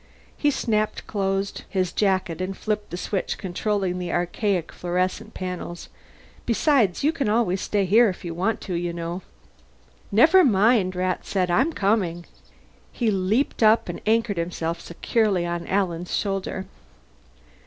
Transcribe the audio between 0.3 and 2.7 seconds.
He snapped closed his jacket and